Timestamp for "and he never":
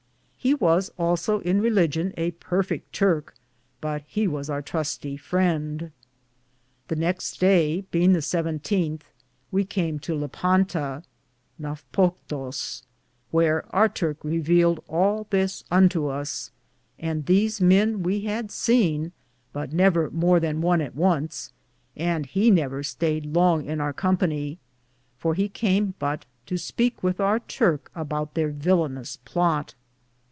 21.95-22.81